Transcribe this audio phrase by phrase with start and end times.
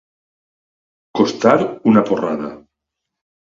[1.21, 1.55] Costar
[1.95, 2.53] una porrada.